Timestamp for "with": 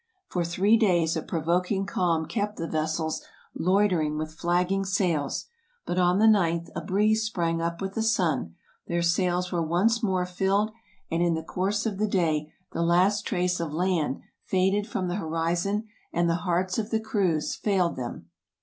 4.17-4.33, 7.83-7.93